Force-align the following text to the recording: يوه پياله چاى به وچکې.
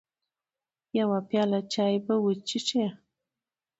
يوه 0.99 1.19
پياله 1.29 1.59
چاى 1.73 1.95
به 2.05 2.15
وچکې. 2.23 2.85